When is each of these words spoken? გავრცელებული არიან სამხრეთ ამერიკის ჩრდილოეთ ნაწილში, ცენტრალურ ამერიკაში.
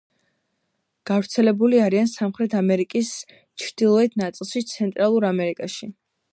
გავრცელებული 1.09 1.81
არიან 1.89 2.09
სამხრეთ 2.13 2.57
ამერიკის 2.61 3.13
ჩრდილოეთ 3.65 4.19
ნაწილში, 4.25 4.67
ცენტრალურ 4.75 5.31
ამერიკაში. 5.35 5.93